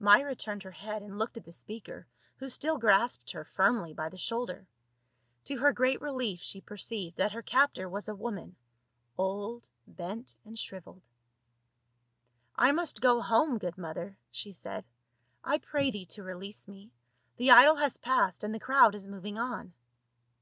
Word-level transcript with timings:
Myra 0.00 0.34
turned 0.34 0.62
her 0.62 0.70
head 0.70 1.02
and 1.02 1.18
looked 1.18 1.36
at 1.36 1.44
the 1.44 1.52
speaker 1.52 2.06
who 2.38 2.48
still 2.48 2.78
grasped 2.78 3.32
her 3.32 3.44
firmly 3.44 3.92
by 3.92 4.08
the 4.08 4.16
shoulder; 4.16 4.66
to 5.44 5.58
her 5.58 5.74
great 5.74 6.00
relief 6.00 6.40
she 6.40 6.62
perceived 6.62 7.18
that 7.18 7.32
her 7.32 7.42
captor 7.42 7.86
was 7.86 8.08
a 8.08 8.14
woman, 8.14 8.56
old, 9.18 9.68
bent, 9.86 10.36
and 10.42 10.58
shriveled." 10.58 11.02
I 12.66 12.72
must 12.72 13.02
go 13.02 13.20
home, 13.20 13.58
good 13.58 13.76
mother," 13.76 14.16
she 14.30 14.52
said." 14.52 14.86
I 15.44 15.58
pray 15.58 15.90
thee 15.90 16.06
to 16.06 16.22
release 16.22 16.66
me; 16.66 16.90
the 17.36 17.50
idol 17.50 17.76
has 17.76 17.98
pa.sscd 17.98 18.42
and 18.42 18.54
the 18.54 18.60
crowd 18.60 18.94
is 18.94 19.06
moving 19.06 19.36
on." 19.36 19.74